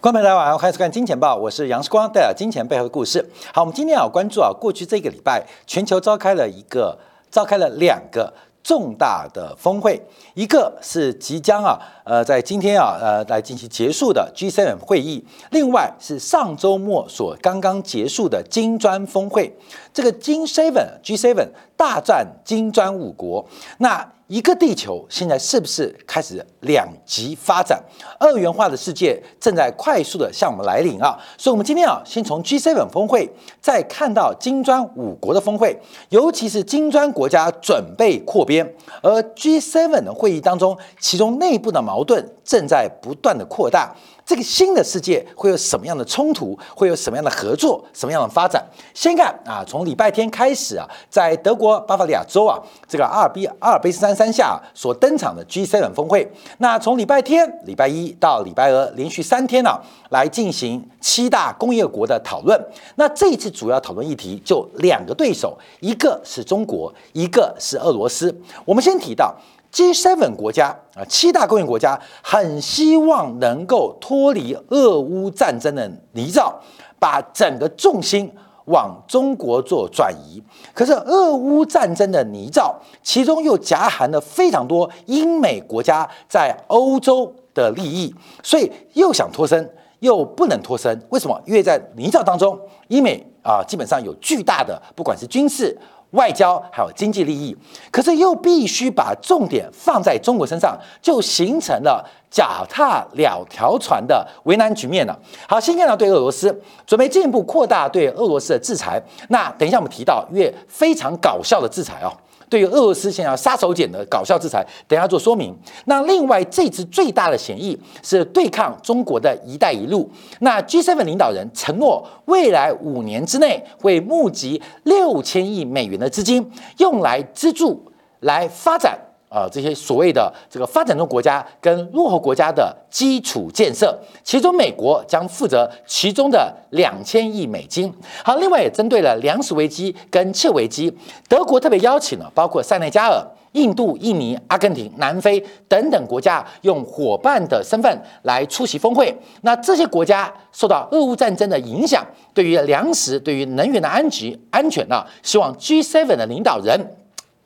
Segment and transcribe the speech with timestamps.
[0.00, 3.22] 观众朋友大家晚上好，欢迎收看《金钱报》，我是杨世光，带来金钱背后的故事。
[3.52, 6.98] 好，我们今天要关注啊，过去这个礼拜，全球召开了一个，
[7.30, 8.32] 召开了两个
[8.64, 10.00] 重大的峰会，
[10.32, 19.54] 一个是即将啊，呃，在今天啊，呃，来进行结束的 G7 会议，另外是上周末所刚刚结束的金砖峰会。
[19.92, 21.46] 这个金 Seven G7
[21.76, 23.46] 大战金砖五国，
[23.76, 24.12] 那。
[24.30, 27.82] 一个地球现在是不是开始两极发展？
[28.20, 31.18] 二元化的世界正在快速的向我们来临啊！
[31.36, 33.28] 所以，我们今天啊，先从 G7 峰会，
[33.60, 35.76] 再看到金砖五国的峰会，
[36.10, 43.92] 尤其是金砖国家准备扩编，而 G7 的会议当中，其中内部的矛盾正在不断的扩大。
[44.30, 46.56] 这个新的世界会有什么样的冲突？
[46.76, 47.84] 会有什么样的合作？
[47.92, 48.64] 什么样的发展？
[48.94, 56.30] 先看啊，从礼拜天开始啊，在德国巴伐利亚州啊，这个阿尔卑阿尔卑斯山山下所登场的 G7 峰会。
[56.58, 59.76] 那从礼拜天、礼拜一到礼拜二，连续三天呢，
[60.10, 62.56] 来进行七大工业国的讨论。
[62.94, 68.32] 那这一次主要讨论议题就两个对手，一个是中国，一个是俄罗斯。
[68.64, 69.34] 我们先提到。
[69.72, 76.52] G7 国家啊，七大工业国家很希望能够脱离俄乌战争的泥沼，
[76.98, 78.32] 把整个重心
[78.64, 80.42] 往中国做转移。
[80.74, 91.00] 可是俄乌战争的泥沼，其中又夹含了非常多英美国家在欧洲的利益，所以又想脱身，又不能脱身。
[91.10, 91.40] 为什么？
[91.46, 95.78] 因为在泥沼当中，英美啊，基本上有巨大的，不管是军事。
[96.12, 97.56] 外交还有经济利益，
[97.90, 105.18] 可是又必须把重点放在中国身上，就形成了脚踏两条船的为难局面了。
[105.48, 109.00] 好，先看到对俄罗斯准备进一步扩大对俄罗斯的制裁。
[109.28, 112.10] 那等一下我们提到，因为非常搞笑的制裁哦。
[112.50, 115.56] 对于俄罗斯现在要杀手锏的搞笑制裁，等下做说明。
[115.84, 120.10] 那另外这次最大的嫌疑是对抗中国的一带一路。
[120.40, 127.80] 那 G7 领导人承诺，未来五年之内会募集六千亿美元的资金，用来资助
[128.20, 128.98] 来发展。
[129.30, 137.94] 呃，这些所谓的这个发展中国家跟落后国家的基础建设，其中美国将负责其中的两千亿美金。
[138.24, 140.92] 好，另外也针对了粮食危机跟气危机，
[141.28, 149.16] 德国特别邀请了包括塞内加尔、印度、印尼、阿根廷、南非等等国家，用伙伴的身份来出席峰会。
[149.42, 152.04] 那这些国家受到俄乌战争的影响，
[152.34, 156.96] 对于粮食、对于能源的安局安全呢，希望 G7 的领导人。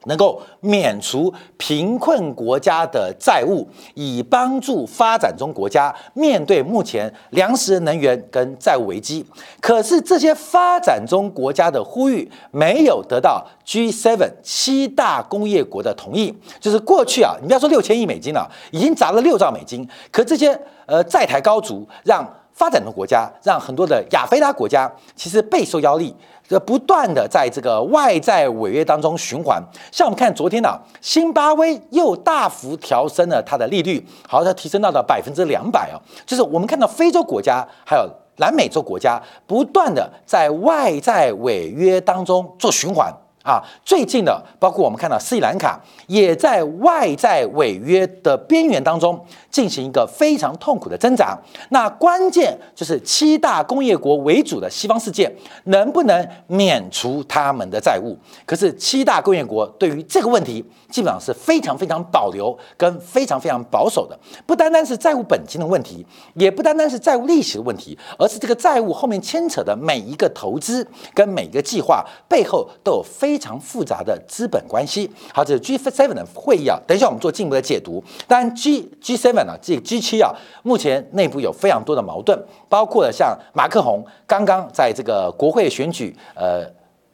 [0.07, 9.25] 能够免除贫困国家的债务，以帮助发展中国家面对目前粮食、能源跟债务危机。
[9.61, 16.35] 可是这些发展中国家的呼吁没有得到 G7 七大工业国的同意。
[16.61, 26.15] 就是过去啊，你不要说六千亿美金了，已经砸了六兆美金，可这些呃债台高筑，让发展中国家，让很多的亚非拉国家其实备受压力。
[26.47, 35.97] 这不断的在这个外债违约当中循环，像我们看昨天呢，新巴威又大幅调升了它的利率，好，它提升到了百分之两百哦，
[36.27, 43.11] 就是我们看到非洲国家还有南美洲国家不断的在外债违约当中做循环。
[43.45, 51.39] 啊，最近的包括我们看到斯里兰卡也在外债违约的边缘当中进行一个非常痛苦的增长。
[51.69, 55.31] 那关键就是七大工业国为主的西方世界
[55.65, 58.17] 能不能免除他们的债务？
[58.47, 64.19] 可是七大工业国对于这个问题基本上是非常非常保留跟非常非常保守的。
[64.47, 73.35] 不单单是债务本金的问题，也不单单是债务利息的问题，而是这个债务后面牵扯的每一个投资跟每一个计划背后都有非。
[73.45, 75.11] 常复杂的资本关系。
[75.31, 76.81] 好，这是 G7 的会议啊。
[76.87, 78.03] 等一下我们做进一步的解读。
[78.27, 80.33] 当然，G G7 呢，这个 G7 啊，
[80.63, 82.39] 目前内部有非常多的矛盾，
[82.71, 86.65] 包括了像马克宏刚刚在这个国会选举，呃。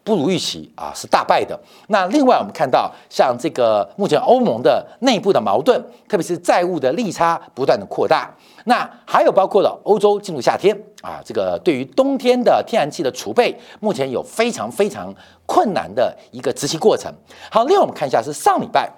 [0.03, 1.59] 不如预期啊，是大败的。
[1.89, 8.35] 那另外我们看到，像这个目前欧盟的内部的矛盾，特别是债务的利差不断的扩大。
[8.65, 15.15] 那还有包括了欧洲进入夏天啊，这个对于冬天的天然气的储备，目前有非常非常
[15.47, 17.13] 困难的一个执行过程。
[17.51, 18.91] 好，另外我们看一下是上礼拜。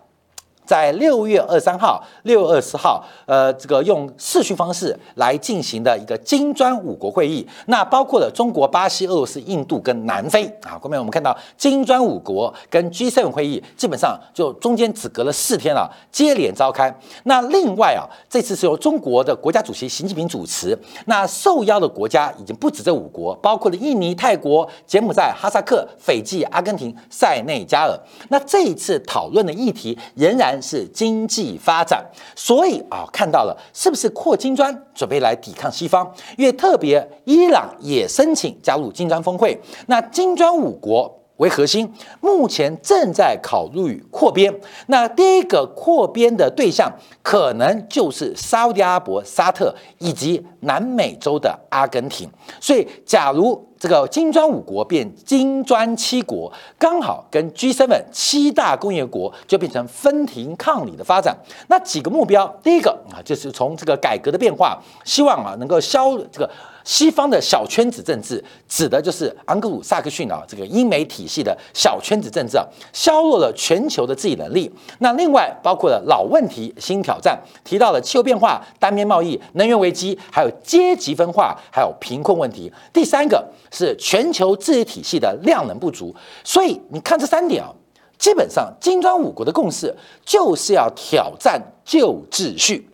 [0.64, 10.78] 在六月二三号、六月二十号，呃，这个用视讯方式来进行的一个金砖五国会议，那包括了中国、巴西、俄罗斯、印度跟南非啊。
[10.80, 16.96] 后面我们看到金砖五国跟 G7 会议，基本上就中间只隔了四天了，接连召开。
[17.24, 27.98] 那另外啊，这次是由中国的国家主席习近平主持，那受邀的国家已经不止这五国，包括了印尼、泰国、柬埔寨、哈萨克、斐济、阿根廷、塞内加尔。
[28.28, 30.51] 那这一次讨论的议题仍然。
[30.52, 32.04] 然是经济发展。
[32.36, 36.08] 所以啊，看到了是不是扩金砖，准备来抵抗西方？
[36.36, 41.21] 因为特别伊朗也申请加入金砖峰会，那金砖五国。
[41.42, 44.54] 为核心，目前正在考虑扩编。
[44.86, 46.88] 那第一个扩编的对象，
[47.20, 52.30] 可能就是沙特阿拉伯、沙特以及南美洲的阿根廷。
[52.60, 61.36] 所以，假如这个金砖五国变金砖七国，刚好跟 G7 七大工业国就变成分庭抗礼的发展。
[61.66, 66.48] 那几个目标，第一个啊，就是从这个改革的变化，希望啊能够消这个。
[66.84, 74.70] 西方的小圈子政治，指的就是昂格鲁萨克逊啊，这个英美体系的小圈子政治啊，削弱了全球的治理能力。
[74.98, 82.72] 那另外包括了老问题、新挑战，提到了气候变化、单边贸易、能源危机，还有阶级分化，还有贫困问题。
[82.92, 86.14] 第三个是全球治理体系的量能不足。
[86.42, 87.70] 所以你看这三点啊，
[88.18, 89.94] 基本上金砖五国的共识
[90.24, 92.88] 就是要挑战旧秩序，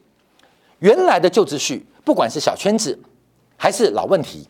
[0.81, 2.99] 原来的旧秩序，不管是小圈子。
[3.59, 4.49] 还是老问题，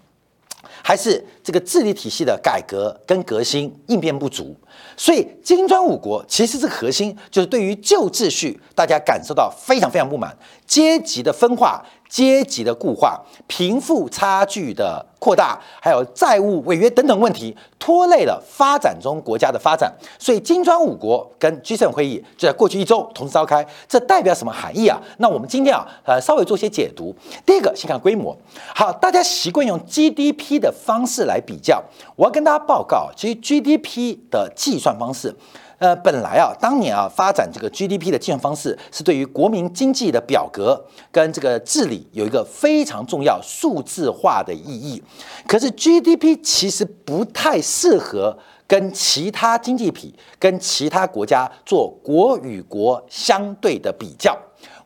[0.82, 4.54] 还是这个治理体系的改革跟革新应变不足，
[4.96, 11.84] 所以金砖五国其实这个核心就是对于旧秩序，大家感受到非常非常不满，阶级的分化。
[12.08, 19.92] 阶级的固化、贫富差距的扩大，还有债务违约等等问题，拖累了发展中国家的发展。
[20.18, 24.98] 所以金砖五国跟 G7 会议就在过去一周同时召开，这代表什么含义啊？
[25.18, 27.14] 那我们今天啊，呃，稍微做些解读。
[27.44, 28.36] 第一个，先看规模。
[28.74, 31.82] 好，大家习惯用 GDP 的方式来比较，
[32.16, 35.34] 我要跟大家报告，其实 GDP 的计算方式。
[35.78, 45.00] 呃，本来啊，当年啊，发展这个 GDP 的计算方式是对于国民经济的表格跟这个治理有一个非常重要数字化的意义。
[45.46, 48.36] 可是 GDP 其实不太适合
[48.66, 54.36] 跟其他经济体、跟其他国家做国与国相对的比较。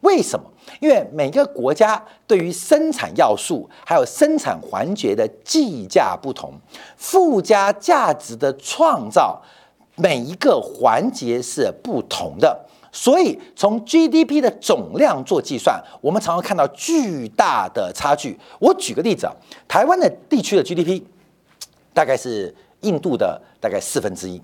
[0.03, 0.45] 为什么？
[0.81, 6.53] 因为每个国家对于生产要素还有生产环节的计价不同，
[6.99, 9.41] 附加价值的创造。
[10.03, 18.37] 每一个环节是不同的，所以从 GDP 的总量做计算，我们常常看到巨大的差距。
[18.59, 19.33] 我举个例子啊，
[19.69, 21.01] 台湾的地区的 GDP
[21.95, 24.43] 大概是印度的大概四分之一。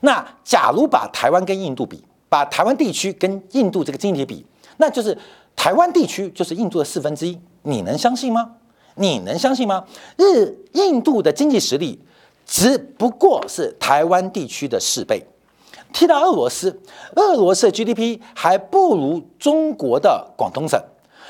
[0.00, 4.46] 那假如把台湾跟印度比，把台湾地区跟印度这个经济体比，
[4.76, 5.16] 那就是
[5.56, 7.38] 台湾地区就是印度的四分之一。
[7.62, 8.56] 你能相信吗？
[8.96, 9.82] 你能相信吗？
[10.18, 11.98] 日印度的经济实力。
[12.46, 15.24] 只不过是台湾地区的四倍。
[15.92, 16.82] 提到俄罗斯，
[17.14, 20.80] 俄罗斯 GDP 还不如中国的广东省。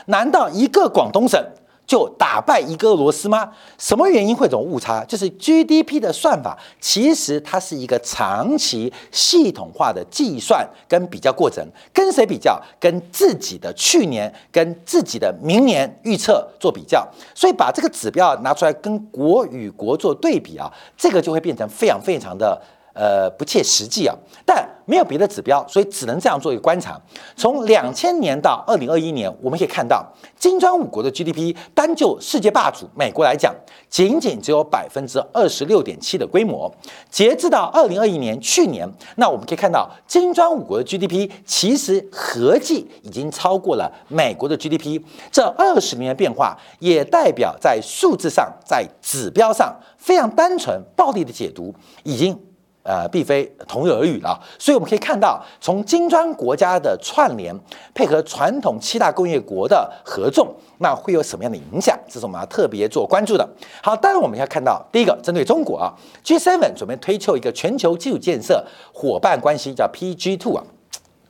[0.07, 1.43] 难道一个广东省？
[1.87, 3.51] 就打败一个俄罗斯吗？
[3.79, 5.05] 什么原因会这种误差？
[5.05, 11.67] 就是 GDP 的算法，其实它是一个长期系统化的计算跟比较过程。
[11.93, 12.61] 跟谁比较？
[12.81, 17.07] 跟自己的去年跟自己的明年预测做比较。
[17.35, 22.61] 所以把这个指标拿出来跟国与国做对比啊，这个就会变成非常非常的。
[22.94, 24.14] 呃，不切实际啊，
[24.46, 27.00] 但没有别的指标，所以只能这样做一个观察。
[27.37, 30.06] 从两千年到二零二一年，我们可以看到
[30.38, 33.52] 金砖五国的 GDP 单就世界霸主美国来讲，
[33.91, 36.73] 仅仅只有百分之二十六点七的规模。
[37.11, 45.02] 截至到二零二一年去年，那我们可以看到金砖五国的 GDP 其实合计已经超过了美国的 GDP。
[45.32, 51.74] 这二十年的变化，也代表在数字上、在指标上非常单纯、暴力的解读
[52.05, 52.39] 已经。
[52.84, 57.58] 呃，并非同日而语了，所以我们可以看到，从金砖国家的串联，
[57.94, 61.98] 配合传统七大工业国的合纵，那会有什么样的影响？
[62.06, 63.48] 这是我们要特别做关注的。
[63.82, 68.62] 好，当然我们要看到，第一个，针对中国啊，G7 准备推出一个全球基础建设
[68.93, 70.64] 伙伴关系，叫 PG Two 啊。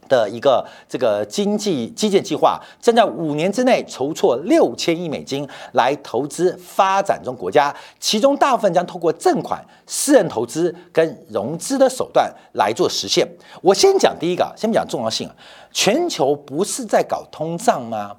[0.09, 13.29] 的一个这个经济基建计划，将在五年之内筹措六千亿美金来投资发展中国家，其中大部分将通过赠款、私人投资跟融资的手段来做实现。
[13.63, 15.35] 我先讲第一个，先讲重要性啊。
[15.73, 18.17] 全球不是在搞通胀吗？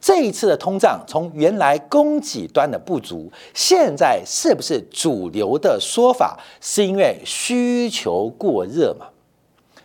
[0.00, 6.38] 这一次的通胀从原来供给端的不足，现在是不是主流的说法？
[6.60, 9.06] 是因为需求过热嘛？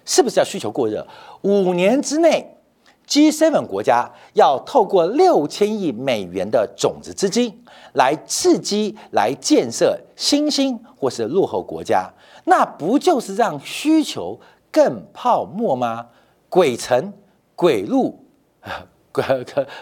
[0.05, 1.05] 是不是要需求过热？
[1.41, 2.58] 五年之内
[3.08, 12.10] ，G7 国家要透过六千亿美元的种子资金来刺激、来建设新兴或是落后国家，
[12.46, 14.39] 那不就是让需求
[14.72, 16.08] 更泡沫吗？
[16.50, 17.13] 鬼城、
[17.55, 18.24] 鬼路、
[19.12, 19.24] 鬼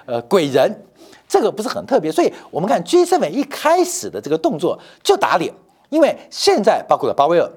[0.06, 0.84] 呃鬼人，
[1.28, 2.12] 这个不是很特别。
[2.12, 5.54] 所以我们看 G7 一开始的这个动作就打脸，
[5.90, 7.50] 因为现在包括了鲍威尔。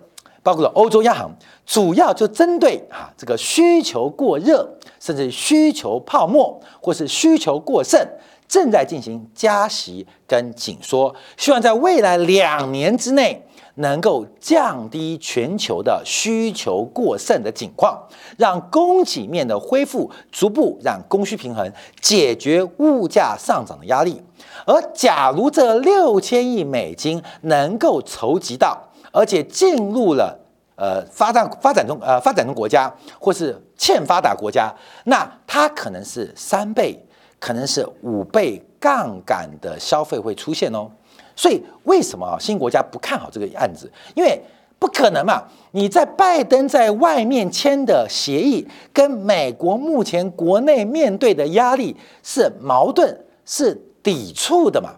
[0.43, 1.31] 包括了欧洲央行，
[1.65, 8.01] 主要就针对啊这个需求过热，甚至需求泡沫或是需求过剩，
[8.49, 13.47] 正在进行加息跟紧缩，希望在未来两年之内。
[13.77, 17.99] 能够降低全球的需求过剩的景况，
[18.37, 24.21] 让供给面的恢复逐步让供需平衡，解决物价上涨的压力。
[24.67, 28.79] 而假如这六千亿美金能够筹集到，
[29.13, 30.37] 而且进入了
[30.75, 36.99] 呃发展发展中呃发展中国家或是欠发达国家，那它可能是三倍，
[37.39, 40.91] 可能是五倍杠杆的消费会出现哦。
[41.37, 43.91] 所以为什么新国家不看好这个案子？
[44.15, 44.43] 因为
[44.79, 45.45] 不可能嘛！
[45.71, 54.91] 你在拜登在外面签的协议，跟美国目前国内面对的压力是矛盾、是抵触的嘛？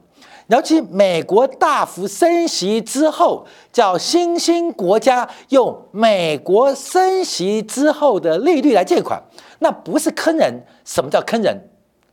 [0.48, 9.22] 尤其美国大幅升息之后，叫新兴国家用美国升息之后的利率来借款，
[9.60, 10.62] 那不是坑人？
[10.84, 11.56] 什么叫坑人？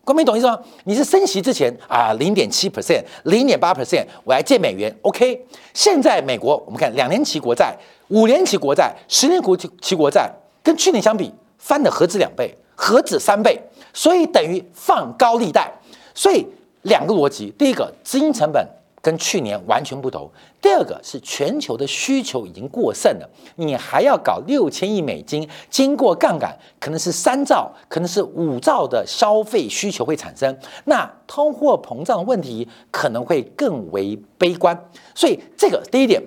[0.04, 0.58] 国民懂意思吗？
[0.86, 5.46] 你是升息之前啊，零点七 percent，零点八 percent，我来借美元，OK。
[5.74, 7.76] 现在美国，我们看两年期国债、
[8.08, 10.32] 五年期国债、十年国期国债，
[10.64, 13.62] 跟去年相比翻了何止两倍，何止三倍，
[13.94, 15.72] 所以等于放高利贷。
[16.16, 16.48] 所以
[16.84, 18.68] 两个逻辑，第一个资金成本。
[19.04, 20.30] 跟去年完全不同。
[20.62, 34.80] 第二个是全球的需求已经过剩了，你还要搞六千亿美金，经过杠杆，可能是三兆，可能是五兆的消费需求会产生，那通货膨胀问题可能会更为悲观。
[35.16, 36.22] 所以这个第一点。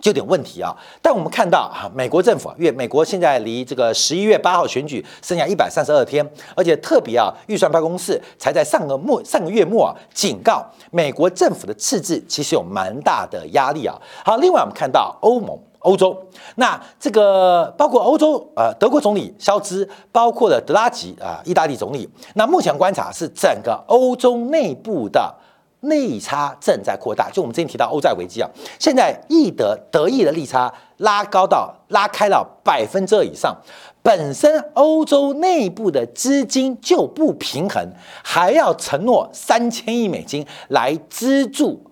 [0.00, 0.74] 就有点问题啊！
[1.02, 6.26] 但我们看到啊，美国政府，因为美国现在离这个十一月八号选举剩下一百三十二天，
[6.56, 13.94] 而且特别啊，预算办公室才在上个末上个月末啊，警告美国政府的赤字其实有蛮大的压力啊。
[14.24, 16.16] 好，另外我们看到欧盟、欧洲，
[16.54, 22.08] 那这个包括欧洲呃，德国总理肖兹，包括了德拉吉啊，意大利总理。
[22.34, 25.34] 那目前观察是整个欧洲内部的。
[25.80, 33.56] 利差正在扩大，就我们之前提到欧债危机啊，现在易德德意的利差拉高到拉开了百分之二以上，
[34.02, 37.82] 本身欧洲内部的资金就不平衡，
[38.22, 41.82] 还要承诺三千亿美金来资助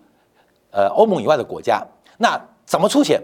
[0.71, 1.83] 呃欧盟以外的国家，
[2.19, 3.23] 那怎么出钱？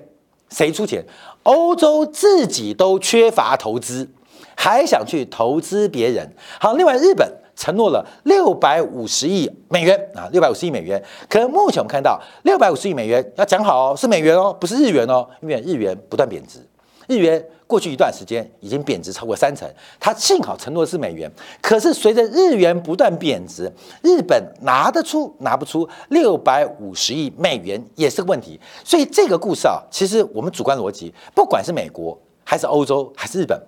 [0.48, 1.04] 谁出钱？
[1.42, 4.08] 欧洲自己都缺乏投资，
[4.56, 6.32] 还想去投资别人？
[6.58, 7.43] 好，另外日本。
[7.56, 11.02] 承诺了六百五十亿美元啊，六百五十亿美元。
[11.28, 16.58] 可能目前我们看到六百五十亿美元要讲好哦，是美元哦，不是日元哦，因为日元不断贬值。
[17.06, 19.68] 日元过去一段时间已经贬值超过三成，
[20.00, 21.30] 它幸好承诺是美元，
[21.60, 23.70] 可是随着日元不断贬值，
[24.02, 28.58] 日本拿得出拿不出六百五十亿美元也是个问题。
[28.82, 33.60] 所以这个故事啊，其实我们主观逻辑，不管是美国还是欧洲还是日本。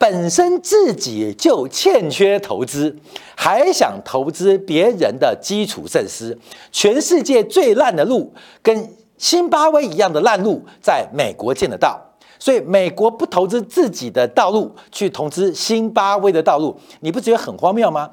[0.00, 2.96] 本身自己就欠缺投资，
[3.36, 6.38] 还想投资别人的基础设施。
[6.72, 12.00] 全世界最烂的路，跟新巴威一样的烂路，在美国见得到。
[12.38, 18.08] 所以美国不投资自己的道路，去投资新巴威的道路，你不觉得很荒谬吗？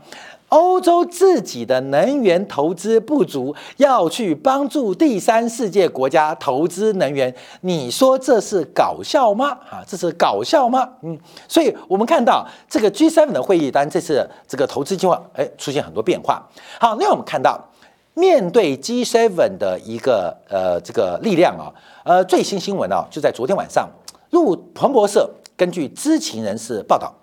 [0.50, 9.50] 欧洲自己的能源投资不足，要去帮助第三世界国家投资能源，你说这是搞笑吗？
[9.70, 10.88] 啊，这是搞笑吗？
[11.02, 16.42] 嗯，所以我们看到这个 G7 的会议单，这次这个投资计划，哎，出现很多变化。
[16.80, 17.62] 好，那我们看到
[18.14, 21.68] 面对 G7 的一个呃这个力量啊，
[22.06, 23.90] 呃，最新新闻啊，就在昨天晚上，
[24.30, 27.14] 路彭博社根据知情人士报道，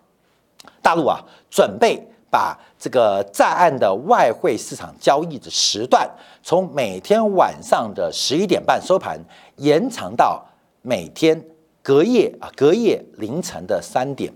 [0.83, 2.07] 大陆啊准备。
[2.35, 6.11] 把这个在岸的外汇市场交易的时段，
[6.43, 9.17] 从每天晚上的十一点半收盘，
[9.59, 10.45] 延长到
[10.83, 11.41] 每天
[11.81, 14.33] 隔夜啊隔夜凌晨的三点。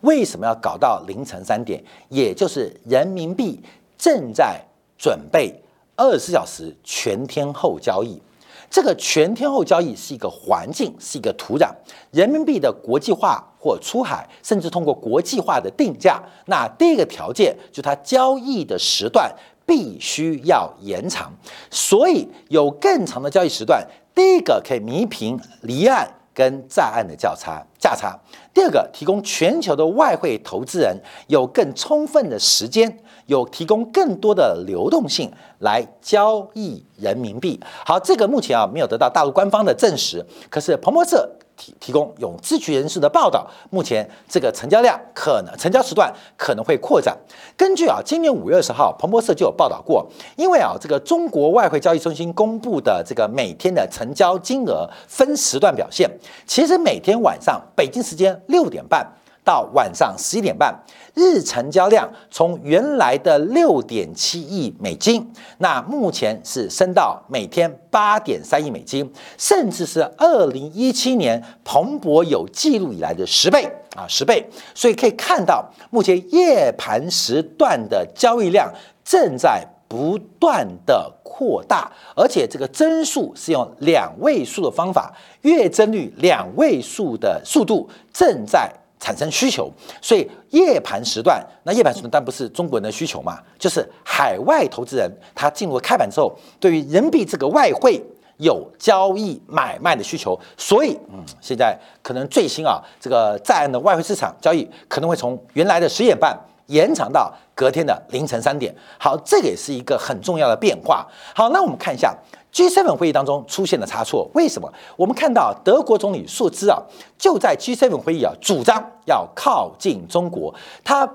[0.00, 1.80] 为什么要搞到凌晨三点？
[2.08, 3.62] 也就是人民币
[3.96, 4.60] 正在
[4.98, 5.62] 准备
[5.94, 8.20] 二十四小时全天候交易。
[8.68, 11.70] 这个全天候交易是一个环境，是一个土壤。
[12.10, 19.30] 人民币的国际化或出海，甚至通过国际化的定价，那第一个条件就它交易的时段
[19.66, 21.32] 必须要延长，
[21.70, 28.18] 所以有更长的交易时段，第一个可以弥平离岸跟在岸的较差价差，
[28.54, 30.96] 第二个提供全球的外汇投资人
[31.26, 32.98] 有更充分的时间。
[33.26, 37.60] 有提供更多的流动性来交易人民币。
[37.84, 47.14] 好，这个目前啊没有得到大陆官方的证实，可是彭博社提提供有知情人士的报道，目前这个成交量可能成交时段可能会扩展。
[47.56, 56.08] 根据啊，今年五月二十号，彭博社就有报道过，因为啊，这个中国外汇交易中心公布的这个每天的成交金额分时段表现，
[56.46, 59.06] 其实每天晚上北京时间六点半。
[59.48, 60.78] 到晚上十一点半，
[61.14, 65.26] 日成交量从原来的六点七亿美金，
[65.56, 73.64] 那目前是升到每天八点三亿美金，甚至是二零一七年蓬勃有记录以来的十倍
[73.96, 74.46] 啊，十倍。
[74.74, 78.70] 所以可以看到，目前夜盘时段的交易量
[79.02, 88.70] 正在不断的扩大，而且这个增速是用两位数的方法，月增率两位数的速度正在。
[89.00, 89.70] 产生需求，
[90.02, 98.02] 所以夜盘时段，那夜盘时段但不是中国人的需求嘛，就是海外投资人他进入开盘之后，对于人民币这个外汇
[98.38, 108.74] 有交易买卖的需求，所以嗯，现在可能最新啊，这个在岸的外汇市场交易可能会从原来的十点半延长到隔天的凌晨三点。
[108.98, 111.06] 好，这个也是一个很重要的变化。
[111.34, 112.16] 好，那我们看一下。
[112.58, 114.68] G7 会议当中出现了差错，为什么？
[114.96, 116.82] 我们看到德国总理朔兹啊，
[117.16, 121.08] 就在 G7 会议啊，主张要靠近中国，他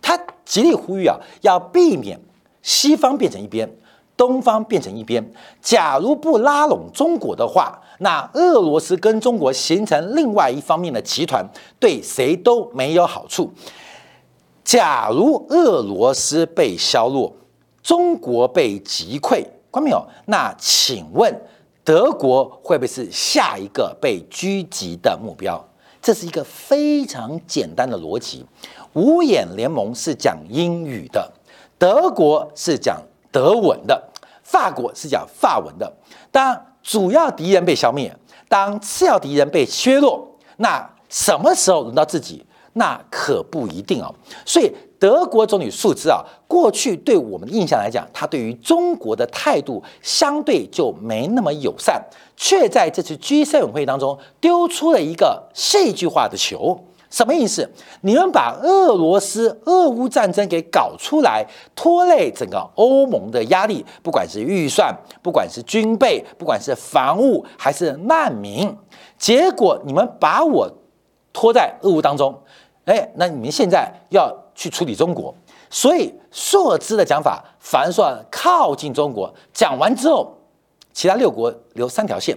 [0.00, 2.18] 他极力呼吁啊，要避免
[2.62, 3.70] 西方变成一边，
[4.16, 5.30] 东方变成一边。
[5.60, 11.46] 假如不拉拢中国的话，那俄罗斯跟中国形成另外一方面的集团，
[11.78, 13.52] 对谁都没有好处。
[14.64, 17.30] 假如俄罗斯被削弱，
[17.82, 19.44] 中国被击溃。
[19.80, 20.06] 没有？
[20.26, 21.34] 那请问
[21.84, 25.64] 德国会不会是下一个被狙击的目标？
[26.00, 28.44] 这是一个非常简单的逻辑。
[28.94, 31.32] 五眼联盟是讲英语的，
[31.78, 34.10] 德国是讲德文的，
[34.42, 35.92] 法国是讲法文的。
[36.30, 38.14] 当主要敌人被消灭，
[38.48, 42.44] 当次要敌人被削弱，那什么时候轮到自己？
[42.74, 44.14] 那可不一定哦。
[44.44, 44.72] 所以。
[44.98, 52.02] 德国总理数兹啊，过去对我们的印象来讲，他对于中国的态度相对就没那么友善，
[52.36, 56.76] 却在这次 G7 会议当中丢出了一个戏剧化的球，
[57.10, 57.70] 什么意思？
[58.00, 68.76] 你们把俄罗斯俄乌战争给搞出来，拖累整个欧盟的压力，不管是预算，不管是军备，不管是防务还是难民，
[69.16, 70.68] 结果你们把我
[71.32, 72.36] 拖在俄乌当中，
[72.88, 74.36] 哎，那你们现在要。
[74.58, 75.32] 去处理中国，
[75.70, 79.32] 所以硕兹的讲法，凡算靠近中国。
[79.54, 80.36] 讲完之后，
[80.92, 82.36] 其他六国留三条线。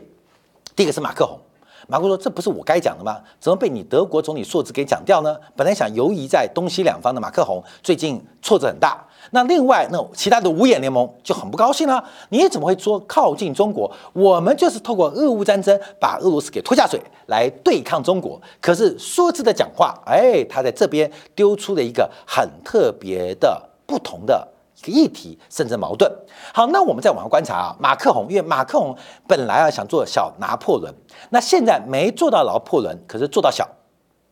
[0.76, 1.40] 第一个是马克宏，
[1.88, 3.20] 马克说：“这不是我该讲的吗？
[3.40, 9.04] 怎么被你德国总理硕兹给讲掉呢？”本来想游移在东西两方的马克宏，最近挫折很大。
[9.30, 12.04] 那另外，那其他的五眼联盟就很不高兴了。
[12.30, 13.90] 你怎么会说靠近中国？
[14.14, 18.42] 我们就是透过俄乌战争把俄罗斯给拖下水来对抗中国。
[18.60, 24.46] 可是说字的讲话，哎，他在这边丢出了一个很特别的不同的
[24.80, 26.12] 一个议题，甚至矛盾。
[26.52, 30.94] 好，那我们再往下观察啊，马克宏，因为马克宏本来啊想做小拿破仑，
[31.30, 33.70] 那现在没做到拿破仑，可是做到小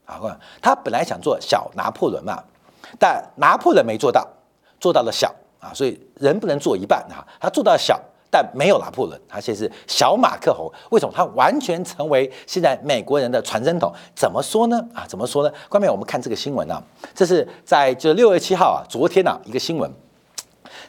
[0.06, 0.20] 啊，
[0.62, 2.44] 他本来想做小拿破仑嘛，
[2.98, 4.28] 但拿破仑没做到。
[4.80, 7.26] 做到了小啊，所以人不能做一半啊。
[7.40, 8.00] 他做到小，
[8.32, 10.72] 但没有拿破仑，他现在是小马克宏。
[10.92, 13.92] 为什么他完全成为现在美国人的传声筒？
[14.16, 14.84] 怎么说呢？
[14.94, 15.54] 啊，怎么说呢？
[15.68, 16.82] 关面我们看这个新闻啊，
[17.14, 19.92] 这是在就六月七号啊，昨天啊一个新闻。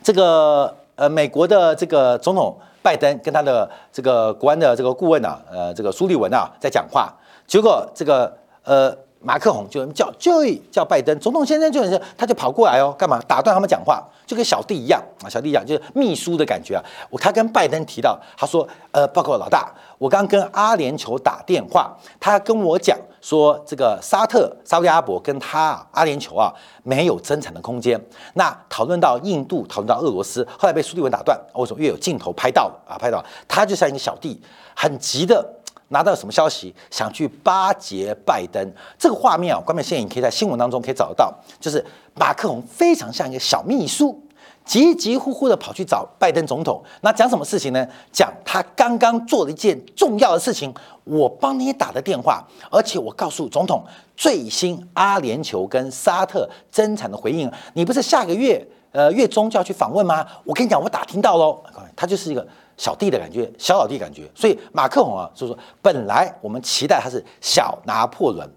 [0.02, 7.12] 这个呃，美国的这个总统拜登跟他的这个国安的这个顾问啊，呃，这个苏利文啊在讲话，
[7.46, 8.96] 结果这个呃。
[9.22, 16.82] 马克宏就叫就叫拜登总统先生，就是他就跑过来哦，干嘛打断他们讲话，就跟小弟一样啊，小弟一样就是秘书的感觉啊。
[17.10, 26.50] 我他跟拜登提到，他说，呃，报告老大，我刚跟阿联酋打电话，他跟我讲说，这个沙特、沙特阿伯跟他阿联酋啊
[26.82, 28.00] 没有增产的空间。
[28.32, 31.78] 那讨论到印度，讨论到俄罗斯，后来被苏利文打断，为什么？
[31.78, 34.40] 因为有镜头拍到了啊，拍到他就像一个小弟，
[34.74, 35.46] 很急的。
[35.90, 36.74] 拿到什么消息？
[36.90, 44.20] 想去巴结拜登，这个画面啊，关面现在你可以在新闻当中可以找得到，就是马克龙非常像一个小秘书，
[44.64, 46.80] 急急呼呼的跑去找拜登总统。
[47.00, 47.86] 那讲什么事情呢？
[48.12, 50.72] 讲他刚刚做了一件重要的事情，
[51.04, 53.84] 我帮你打的电话，而且我告诉总统
[54.16, 57.50] 最新阿联酋跟沙特增产的回应。
[57.74, 60.24] 你不是下个月呃月中就要去访问吗？
[60.44, 61.60] 我跟你讲，我打听到喽。
[61.96, 62.46] 他就是一个。
[62.80, 68.48] 小弟的感觉，小老弟感觉，所以马克宏啊，就是说，本来我们期待他是小拿破仑，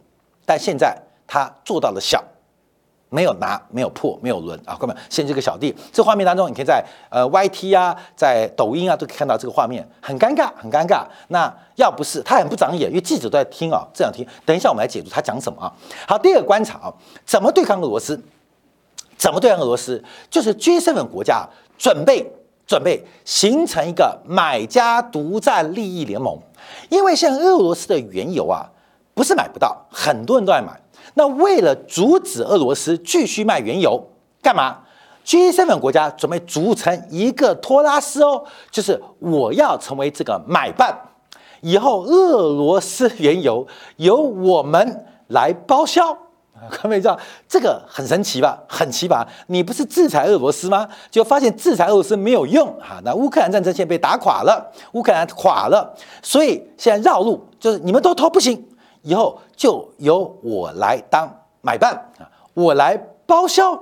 [0.46, 2.24] 但现在他做到了小
[3.10, 4.78] 没有拿，没有破，没有轮啊！
[4.80, 11.06] 哥们，现这个小弟，这画面当中，你可以在呃 YT 啊，在抖音啊，都可以看到这个画面，很尴尬，很尴尬。
[11.28, 14.26] 那要不是他很不长眼，因为记者都在听啊，这样听。
[14.46, 15.68] 等一下我们来解读他讲什么啊？
[16.08, 16.94] 好，第二个观察啊，
[17.26, 18.18] 怎么对抗俄罗斯？
[19.18, 20.02] 怎么对抗俄罗斯？
[20.30, 21.46] 就是 G7 国家
[21.78, 22.26] 准备
[22.66, 26.38] 准备形成一个买家独占利益联盟，
[26.90, 28.70] 因为像俄罗斯的原油啊。
[29.16, 30.82] 不是买不到，很多人都在买。
[31.14, 34.10] 那为了阻止俄罗斯继续卖原油，
[34.42, 34.80] 干嘛
[35.24, 40.98] ？G7 国家准备组成一个托拉斯哦，就是我要成为这个买办，
[41.62, 46.18] 以后俄罗斯原油由我们来包销。
[46.82, 48.58] 各位知道这个很神奇吧？
[48.68, 49.26] 很奇葩。
[49.48, 50.88] 你不是制裁俄罗斯吗？
[51.10, 53.02] 就发现制裁俄罗斯没有用啊！
[53.04, 58.68] 那乌克兰战争线被打垮了，乌克兰垮了，所以现在绕路，就是你们都偷不行。
[59.02, 61.30] 以后就由我来当
[61.62, 62.24] 买办啊，
[62.54, 63.74] 我来包销，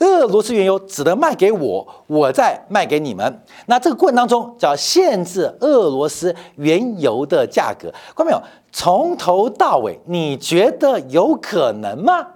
[0.00, 3.42] 俄罗斯原油只能卖给我，我再卖给你们。
[3.66, 8.42] 那这个过程当中叫限制俄罗斯原油的价格，看到没有？
[8.70, 12.26] 从头到尾，你觉得有可能吗？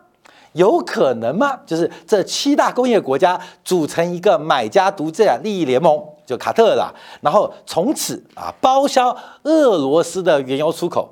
[0.55, 1.61] 有可能吗？
[1.65, 11.09] 就是这七大工业国家组成一个买家独占利益联盟，就卡特了，然后从此啊包销俄罗斯的原油出口。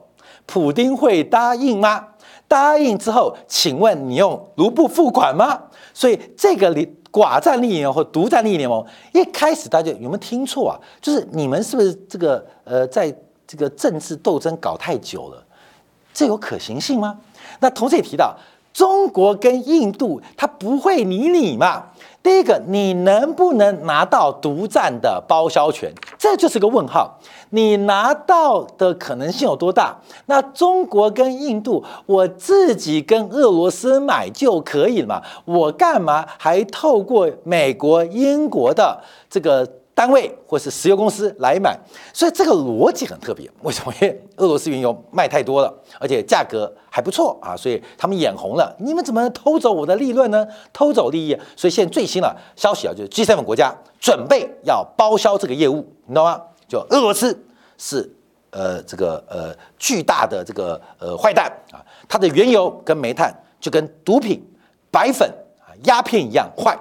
[0.47, 2.09] 普丁会答应吗？
[2.51, 5.57] 答应之后，请问你用卢布付款吗？
[5.95, 10.75] 所以这个联寡占利益联盟或独占利益联盟，一开始大家有没有听错啊？
[11.01, 13.15] 就是你们是不是这个呃，在
[13.47, 15.41] 这个政治斗争搞太久了？
[16.13, 17.17] 这有可行性吗？
[17.61, 18.37] 那同时也提到，
[18.73, 21.85] 中国跟印度，他不会理你嘛？
[22.23, 25.93] 第一个，你能不能拿到独占的包销权？
[26.19, 27.19] 这就是个问号。
[27.51, 29.97] 你拿到的可能性有多大？
[30.27, 35.23] 那中国跟印度，我自己跟俄罗斯买就可以了嘛？
[35.45, 39.80] 我干嘛还透过美国、英国的这个？
[40.01, 41.79] 单位或是石油公司来买，
[42.15, 43.47] 所以这个逻辑很特别。
[43.61, 43.93] 为什么？
[44.01, 48.75] 因为俄罗斯原油卖太多了，而且价格还不错啊，所以他们眼红了。
[48.79, 50.47] 你们怎么偷走我的利润呢？
[50.73, 51.39] 偷走利益。
[51.55, 56.41] 所以现在最新的消息啊，就是 G7 国家准备要包销这个业务，你知道吗？
[56.67, 57.39] 就俄罗斯
[57.77, 58.11] 是
[58.53, 64.43] 呃这个呃巨大的这个呃坏蛋啊，它的原油跟煤炭就跟毒品、
[64.91, 66.75] 白粉啊、鸦片一样坏，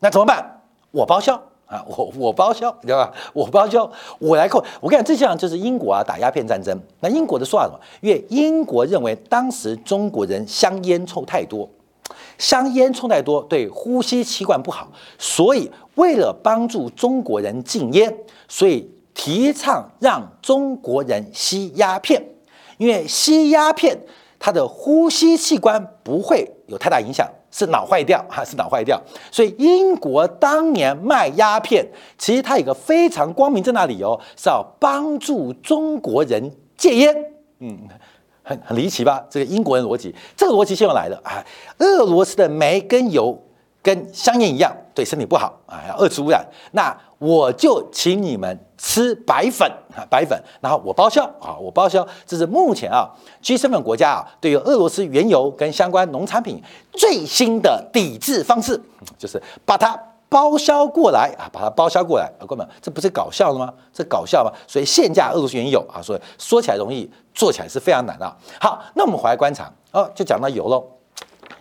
[0.00, 0.60] 那怎么办？
[0.90, 1.42] 我包销。
[1.70, 3.12] 啊，我我包销，对吧？
[3.32, 4.62] 我包销，我来扣。
[4.80, 6.76] 我跟你讲，这像就是英国啊打鸦片战争。
[6.98, 7.78] 那英国的说法什么？
[8.00, 11.70] 因为英国认为当时中国人香烟抽太多，
[12.38, 18.12] 香烟抽太多对呼吸器官不好，所以为了帮助中国人禁烟，
[18.48, 22.20] 所以提倡让中国人吸鸦片，
[22.78, 23.96] 因为吸鸦片
[24.40, 27.30] 它的呼吸器官不会有太大影响。
[27.50, 31.86] 是脑坏掉哈，是脑坏掉，所以英国当年卖鸦片，
[32.16, 37.14] 其实它有个非常光明正大理由，是要帮助中国人戒烟。
[37.58, 37.76] 嗯，
[38.42, 39.24] 很很离奇吧？
[39.28, 41.44] 这个英国人逻辑，这个逻辑先来的啊。
[41.78, 43.36] 俄罗斯的煤跟油
[43.82, 46.44] 跟香烟一样，对身体不好啊，要二次污染。
[46.72, 52.06] 那我就请你们吃白粉啊，白粉，然后我报销啊，我报销。
[52.26, 53.08] 这是目前啊
[53.42, 56.62] ，G7 国家啊，对于俄罗斯原油跟相关农产品
[56.92, 58.80] 最新的抵制方式，
[59.18, 62.30] 就是把它包销过来啊，把它包销过来。
[62.38, 63.72] 啊，哥们，这不是搞笑了吗？
[63.92, 64.50] 这搞笑吗？
[64.66, 68.36] 所以限价俄罗斯原油啊，所以说起来容易，做起来是非常难的。
[68.60, 70.82] 好，那我们回来观察哦，就讲到油喽。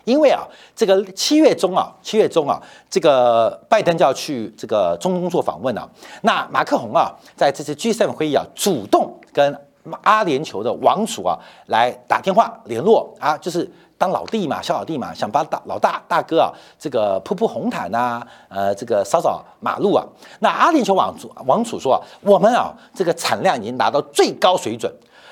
[0.09, 0.41] 因为啊，
[0.75, 5.87] 这个七月中啊，七月中啊，这个拜登就要去这个中东做访问了。
[6.23, 9.55] 那马克宏啊，在这次 G7 会议啊，主动跟
[10.01, 13.69] 阿联酋的王储啊来打电话联络啊，就是
[13.99, 20.03] 当老弟嘛，小老弟嘛，想把大老大大哥啊，这个铺铺红毯呐，呃，这个扫扫马路啊。
[20.39, 24.91] 那阿联酋王主王储说啊，我们啊，这个产量已经达到最高水准。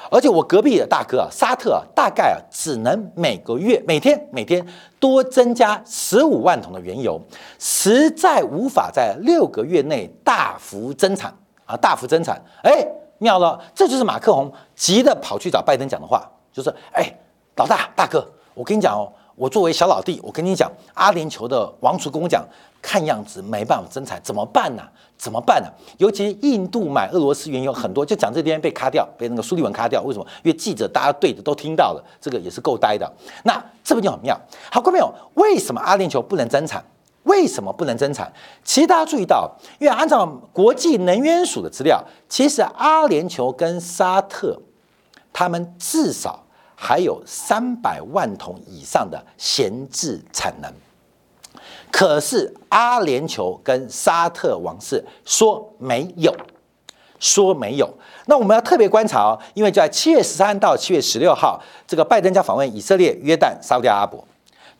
[0.09, 4.65] 而且我隔壁的大哥啊，沙特啊，大概啊只能每个月、每天、每天
[4.99, 7.21] 多增加十五万桶的原油，
[7.59, 11.33] 实在无法在六个月内大幅增产
[11.65, 12.41] 啊，大幅增产。
[12.63, 17.11] 哎，妙了，这就是马克宏急的跑去找拜登讲的话，就是哎，
[17.55, 22.43] 老大大哥，我跟你讲哦，我作为小老弟，我跟你讲，阿联酋的王储跟我讲。
[22.79, 24.83] 看样子没办法增产，怎么办呢？
[25.17, 25.67] 怎么办呢？
[25.97, 30.01] 尤其印度买俄罗斯原油很多，就讲这边被卡掉，被那个苏利文卡掉。
[30.03, 30.25] 为什么？
[30.43, 33.11] 因为记者大家对着都听到了，这个也是够呆的。
[33.43, 34.39] 那这不就很妙？
[34.71, 36.81] 好，各位朋友，为什么阿联酋不能增产？
[37.23, 38.31] 为什么不能增产？
[38.63, 44.57] 其实大家注意到，因为按照国际能源署的资料，其实阿联酋跟沙特，
[45.33, 46.45] 他们至少
[46.79, 50.71] 还有三百万桶以上的闲置产能。
[51.91, 56.31] 可是阿联酋跟沙特王室说没有，
[57.19, 57.91] 说没有。
[58.27, 64.23] 那我们要特别观察哦，因为就在七月十三到七月十六号，这个拜登将访问以色列、约旦、沙特阿拉伯，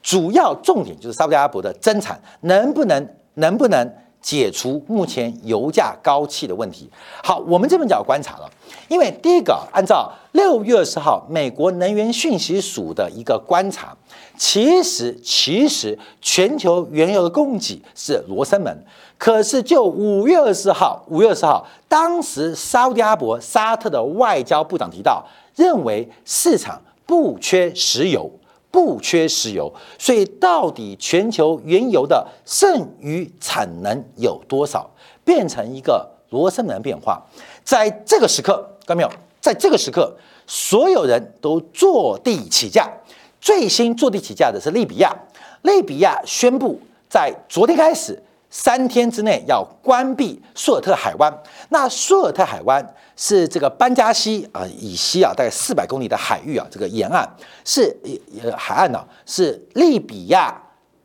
[0.03, 3.91] 主要重点就是沙特阿拉伯的增产能不能能不能。
[4.19, 6.89] 解除目前油价高企的问题。
[7.23, 8.49] 好，我们这边就要观察了，
[8.87, 13.95] 因为第一个，按照六月二十号美国能源讯息署的一个观察，
[14.37, 18.85] 其实其实全球原油的供给是罗生门。
[19.17, 28.31] 可是就五月二十号，五月二十号，当时沙特阿伯沙特的外交部长提到，认为市场不缺石油。
[28.69, 34.87] 不缺石油，所以到底全球原油的剩余产能有多少，
[35.23, 37.19] 变成一个罗生门变化。
[37.63, 39.11] 在这个时刻，看到没有？
[39.41, 40.15] 在这个时刻，
[40.47, 42.89] 所有人都坐地起价。
[43.41, 45.13] 最新坐地起价的是利比亚，
[45.63, 48.23] 利比亚宣布在昨天开始。
[48.49, 51.31] 三天之内要关闭苏尔特海湾。
[51.67, 57.29] 那苏尔特海湾是这个班加西啊以西啊大概四百公里的海域啊，这个沿岸
[57.65, 57.93] 是
[58.41, 60.55] 呃海岸呢，是利比亚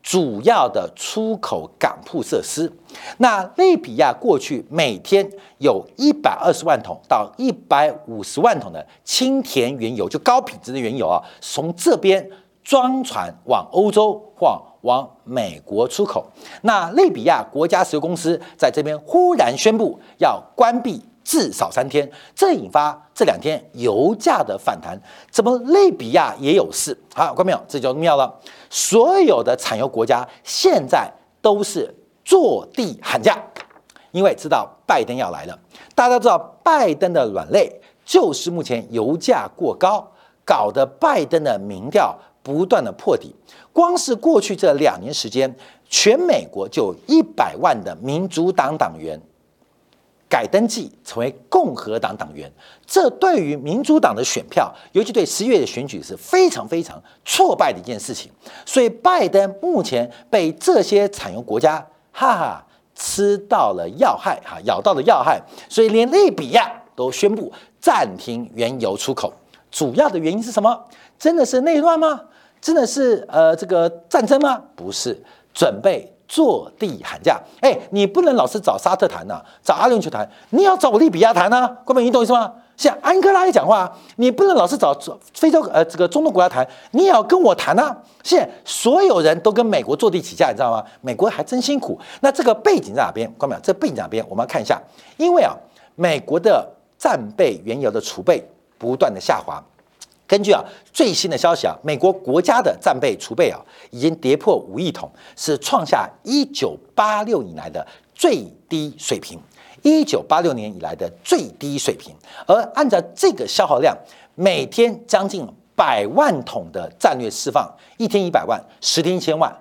[0.03, 2.73] 主要的出口港铺设施。
[3.19, 12.31] 那利比亚过去每天有一百二十万桶到一百五十万桶的清甜原油，就高品质的原油啊，从这边
[12.63, 14.61] 装船往欧洲或。
[14.83, 16.27] 往美国出口，
[16.63, 25.01] 那利比亚国家石油公司在这边忽然宣布要关闭至少三天，这引发这两天油价的反弹。
[25.31, 26.97] 怎么利比亚也有事？
[27.15, 27.61] 好，看没有？
[27.69, 28.33] 这就妙了。
[28.71, 33.39] 所有的产油国家现在都是坐地喊价，
[34.11, 35.59] 因为知道拜登要来了。
[35.95, 40.07] 大家都知道，拜登的软肋就是目前油价过高，
[40.45, 42.19] 搞得拜登的民调。
[42.45, 43.33] 不断的破底，
[43.73, 45.55] 光是过去这两年时间，
[45.89, 49.17] 全美国就一百万的民主党党员
[50.33, 52.51] 改登记成为共和党党员，
[52.87, 58.33] 这对于民主党的选票，尤其对十一月的选举是非常非常挫败的一件事情。
[58.65, 69.31] 所以拜登目前被这些产油国家哈哈吃到了要害，哈咬到了要害，所以连利比亚都宣布暂停原油出口。
[69.71, 70.83] 主要的原因是什么？
[71.19, 72.19] 真的是内乱吗？
[72.59, 74.63] 真的是呃这个战争吗？
[74.75, 77.39] 不是，准备坐地喊价。
[77.61, 81.71] 哎，你不能老是找沙特谈呐，找阿联酋谈，你要找利比亚谈呐。
[81.85, 82.51] 各位，你懂意思吗？
[82.75, 84.99] 像安哥拉也讲话，你不能老是找
[85.35, 87.95] 非洲呃这个中东国家谈，你也要跟我谈呐。
[88.23, 90.83] 现在所有人都跟美国坐地起价，你知道吗？
[91.03, 92.01] 美国还真辛苦。
[92.23, 93.31] 那这个背景在哪边？
[93.37, 93.61] 关没有？
[93.61, 94.25] 这背景在哪边？
[94.27, 94.81] 我们要看一下，
[95.19, 95.55] 因为啊，
[95.97, 96.67] 美国的
[96.97, 98.43] 战备原油的储备
[98.79, 99.63] 不断的下滑。
[100.33, 100.65] 根据啊
[100.95, 109.39] 最新的消息啊，美国国家的战备储备啊已经跌破五亿桶，是创下一九八六以来的最低水平。
[109.83, 112.15] 一九八六年以来的最低水平。
[112.47, 113.95] 而按照这个消耗量，
[114.35, 119.55] 每天将近百万桶的战略释放，一天一百万，十天一千万，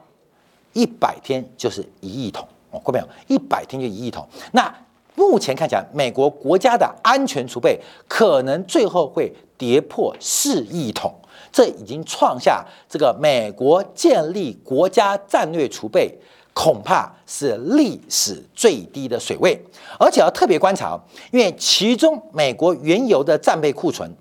[0.72, 2.48] 一百天就是一亿桶。
[2.70, 3.06] 哦，过没有？
[3.28, 4.26] 一百天就一亿桶。
[4.54, 4.74] 那
[5.16, 9.30] 目前看起来，美国国家的安全储备可能最后会
[9.62, 11.14] 跌破四亿桶，
[11.52, 16.12] 这已经创下这个美国建立国家战略储备
[16.52, 19.64] 恐怕是历史最低的水位。
[20.00, 21.00] 而且要特别观察，
[21.32, 24.12] 因为其中美国原油的战备库存，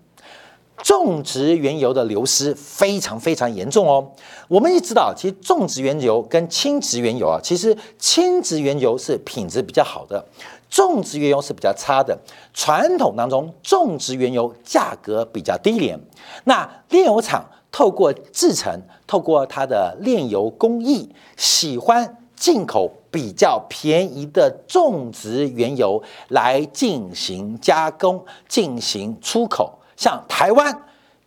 [0.82, 4.12] 种植原油的流失非常非常严重哦。
[4.46, 10.22] 我们也知道，其实种植原油跟轻质原油啊，其实轻质原油是品质比较好的。
[10.70, 12.16] 种植原油是比较差的，
[12.54, 15.98] 传统当中种植原油价格比较低廉，
[16.44, 29.76] 那炼油厂透过制成，透过它的炼油工艺，喜欢进口比较便宜的种植原油来进行加工、进行出口。
[29.96, 30.82] 像台湾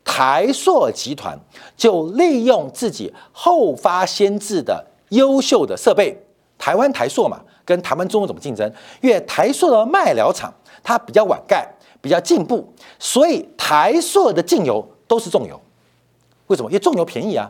[0.06, 1.38] 台塑集团
[1.75, 6.17] 就利用自己后发先至的优秀的设备，
[6.58, 7.41] 台湾台塑嘛。
[7.65, 8.71] 跟台湾中油怎么竞争？
[9.02, 11.67] 因为台塑的卖疗厂它比较晚盖，
[12.02, 15.60] 比较进步，所以台塑的进油都是重油。
[16.47, 16.69] 为什么？
[16.69, 17.49] 因为重油便宜啊，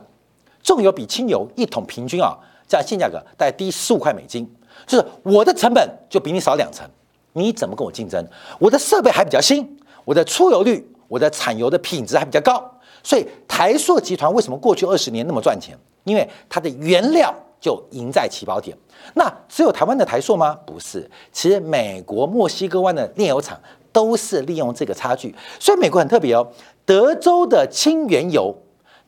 [0.62, 4.48] 重油比轻油一桶平均啊，在现价格大概低十五块美金，
[4.86, 6.88] 就是我的成本就比你少两成，
[7.32, 8.24] 你怎么跟我竞争？
[8.58, 12.62] 我的设备还比较新，我的出油率、我的产油的品质还比较高，
[13.02, 15.76] 所以台塑集团为什么过去二十年那么赚钱？
[16.04, 18.76] 因为它的原料就赢在起跑点。
[19.14, 20.54] 那只有台湾的台塑吗？
[20.66, 23.58] 不是，其实美国墨西哥湾的炼油厂
[23.90, 26.46] 都是利用这个差距，所以美国很特别哦。
[26.84, 28.54] 德州的轻原油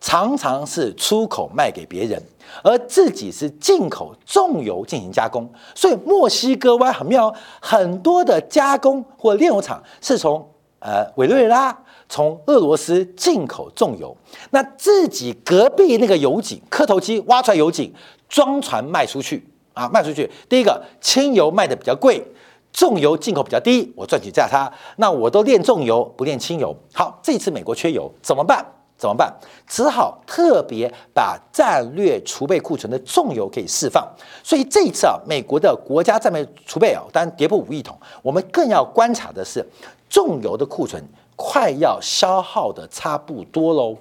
[0.00, 2.22] 常常是出口卖给别人，
[2.62, 5.46] 而自己是进口重油进行加工。
[5.74, 11.76] 所以墨西哥湾很妙，很多的加工或炼油厂是从呃委内瑞拉、
[12.08, 14.16] 从俄罗斯进口重油，
[14.50, 17.92] 那自己隔壁那个油井磕头机挖出来油井，
[18.28, 20.30] 装船卖出去啊，卖出去。
[20.48, 22.22] 第一个轻油卖的比较贵。
[22.72, 24.70] 重油进口比较低，我赚取价差。
[24.96, 26.76] 那我都炼重油，不炼轻油。
[26.92, 28.62] 好，这次美国缺油怎么办？
[28.98, 29.34] 怎么办？
[29.66, 34.06] 只好特别把战略储备库存的重油可以释放。
[34.44, 37.98] 所以这一次啊，美国的国家战略储备啊，当然跌破五亿桶。
[38.20, 39.66] 我们更要观察的是
[40.10, 41.02] 重油的库存
[41.34, 43.96] 快要消耗的差不多喽。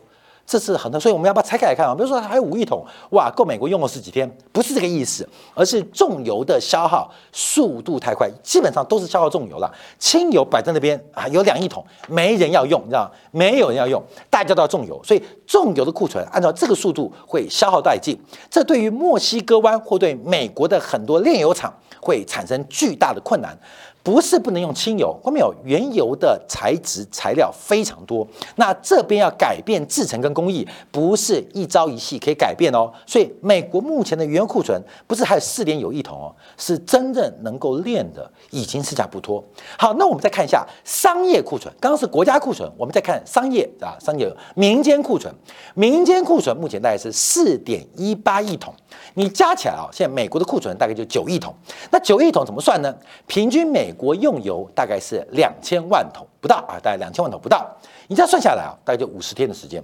[0.48, 1.96] 这是很多，所以我们要把它拆开来看啊。
[1.96, 9.74] 比如说还有五亿桶，哇，够美国用了十几天，不是这个意思，而是重油的消耗速度太快，基本上都是消耗重油了。
[9.98, 13.12] 轻油摆在那边啊，有两亿桶，没人要用，你知道吗？
[13.32, 18.16] 没有人要用，大家都要重油，所以重油的库存按照这个速度会消耗殆尽。
[18.50, 23.58] 这对于墨西哥湾或对美国的很多炼油厂会产生巨大的困难。
[24.06, 28.26] 不是不能用轻油，后面有原油的材质材料非常多，
[28.58, 32.94] 那这边要改变制成跟工艺，不是一朝一夕可以改变哦。
[33.08, 39.44] 所以美国目前的原油库存不是还有四点有一桶哦，是真正能够炼的已经是价不脱。
[39.76, 45.34] 好，那我们再看一下商业库存，刚刚是国家库存，我们再看商业啊，商业民间库存，
[45.74, 48.72] 民间库存目前大概是四点一八亿桶，
[49.16, 51.52] 你加起来啊，现在美国的库存大概就九亿桶，
[51.90, 52.96] 那九亿桶怎么算呢？
[53.26, 57.68] 平均每国用油大概是两千万桶不到啊，大概两千万桶不到。
[58.08, 59.84] 你这样算下来啊，大概就五十天的时间。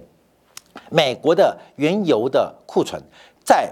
[0.90, 3.02] 美国的原油的库存
[3.44, 3.70] 在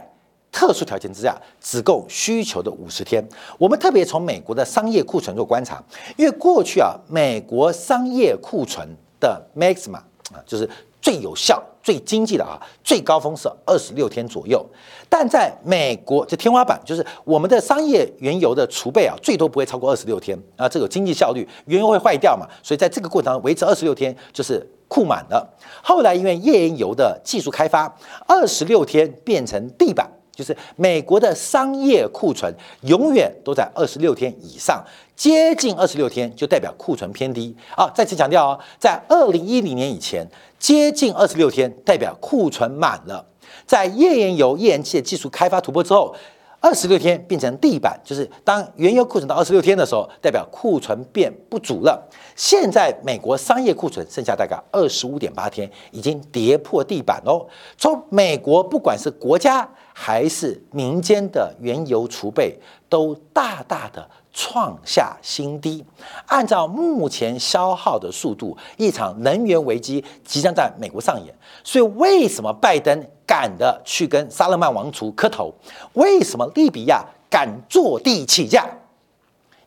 [0.52, 3.24] 特殊条件之下只够需求的五十天。
[3.56, 5.82] 我们特别从美国的商业库存做观察，
[6.16, 8.88] 因为过去啊，美国商业库存
[9.20, 9.98] 的 maxima
[10.32, 10.68] 啊，就是
[11.00, 11.62] 最有效。
[11.82, 14.64] 最经济的啊，最高峰是二十六天左右，
[15.08, 25.56] 但在美国这天花板就是我们的商业原油的储备啊，最多不会超过二十六天啊，这个经济效率，原油会坏掉嘛，所以在这个过程中维持二十六天就是库满了。
[25.82, 27.90] 后来因为页岩油的技术开发，
[28.28, 30.06] 二十六天变成地板。
[30.34, 37.90] 就是美国的商业库存永远都在二十六天以上，接近二十六天就代表库存偏低啊！
[37.94, 40.26] 再次强调哦，在二零一零年以前，
[40.58, 43.26] 接近二十六天代表库存满了。
[43.66, 46.14] 在页岩油、页岩气的技术开发突破之后。
[46.62, 52.06] 二十六天变成地板，就是当原油库存到二十六天的时候，代表库存变不足了。
[52.36, 57.48] 现在美国商业库存剩下大概二十五点八天，已经跌破地板喽。
[57.78, 59.66] 从美国不管是国家
[60.02, 62.58] 还是民间的原油储备，
[62.88, 65.84] 都大大的创下新低。
[66.24, 71.34] 按照目前消耗的速度，一场能源危机即将在美国上演。
[71.62, 73.06] 所以，为什么拜登？
[73.26, 75.54] 敢的去跟沙勒曼王储磕头，
[75.92, 78.66] 为什么利比亚敢坐地起价？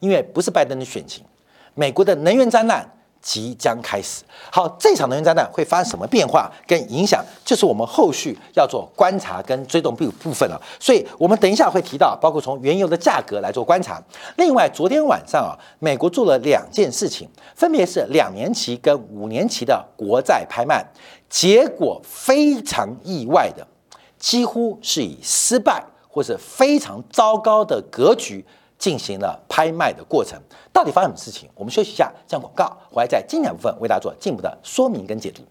[0.02, 1.24] 因为不是拜登的选情，
[1.74, 2.86] 美国的能源灾难
[3.24, 4.22] 即将开始。
[4.52, 10.62] 好，这场能源灾难会发生什么变化跟影响，就是我们后续要做观察跟追踪部部分了。
[10.80, 14.00] 所以，我们等一下会提到，包括从原油的价格来做观察。
[14.36, 20.86] 另外，昨天晚上啊，美国做了两件事情，分别是两年期跟五年期的国债拍卖。
[21.30, 23.66] 结果非常意外的，
[24.20, 28.46] 几乎是以失败或是非常糟糕的格局
[28.84, 30.38] 进行了拍卖的过程。
[30.74, 31.48] 到底发生什么事情？
[31.56, 35.42] 我们休息一下，这样广告，回来在精彩部分为大家做进一步的说明跟解读。